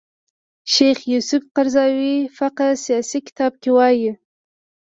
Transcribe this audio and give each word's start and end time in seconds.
شیخ 0.73 0.97
یوسف 1.11 1.41
قرضاوي 1.55 2.15
فقه 2.37 2.67
سیاسي 2.85 3.19
کتاب 3.27 3.53
کې 3.61 3.69
وايي 3.75 4.11